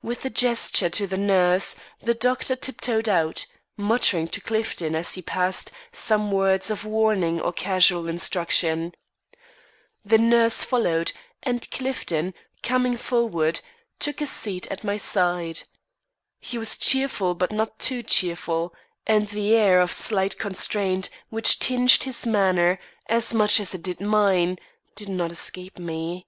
[0.00, 3.44] With a gesture to the nurse, the doctor tiptoed out,
[3.76, 8.92] muttering to Clifton, as he passed, some word of warning or casual instruction.
[10.02, 11.12] The nurse followed,
[11.42, 13.60] and Clifton, coming forward,
[13.98, 15.64] took a seat at my side.
[16.40, 18.74] He was cheerful but not too cheerful;
[19.06, 22.80] and the air of slight constraint which tinged his manner,
[23.10, 24.56] as much as it did mine,
[24.94, 26.24] did not escape me.